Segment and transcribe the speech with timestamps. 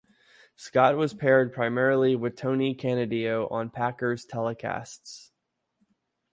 [0.55, 5.29] Scott was paired primarily with Tony Canadeo on Packers telecasts.